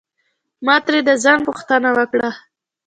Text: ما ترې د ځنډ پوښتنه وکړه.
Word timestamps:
ما 0.65 0.75
ترې 0.85 0.99
د 1.07 1.09
ځنډ 1.23 1.41
پوښتنه 1.47 1.89
وکړه. 1.97 2.29